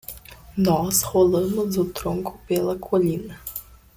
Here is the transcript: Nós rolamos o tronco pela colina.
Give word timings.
Nós 0.57 1.03
rolamos 1.03 1.77
o 1.77 1.85
tronco 1.85 2.39
pela 2.47 2.75
colina. 2.75 3.39